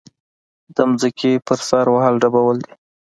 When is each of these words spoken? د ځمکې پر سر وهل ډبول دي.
د 0.75 0.77
ځمکې 1.01 1.31
پر 1.47 1.59
سر 1.69 1.85
وهل 1.93 2.15
ډبول 2.21 2.57
دي. 2.65 2.73